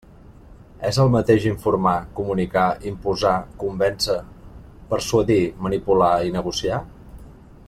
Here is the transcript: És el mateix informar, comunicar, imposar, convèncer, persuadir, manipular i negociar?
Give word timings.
És 0.87 0.97
el 1.03 1.11
mateix 1.15 1.45
informar, 1.49 1.93
comunicar, 2.19 2.65
imposar, 2.93 3.35
convèncer, 3.65 4.19
persuadir, 4.95 5.41
manipular 5.69 6.13
i 6.31 6.37
negociar? 6.41 6.85